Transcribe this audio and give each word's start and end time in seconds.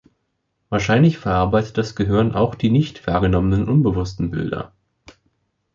Wahrscheinlich 0.69 1.19
verarbeitet 1.19 1.77
das 1.77 1.93
Gehirn 1.95 2.33
auch 2.33 2.55
die 2.55 2.71
nicht 2.71 3.05
wahrgenommenen, 3.05 3.69
unbewussten 3.69 4.31
Bilder. 4.31 4.71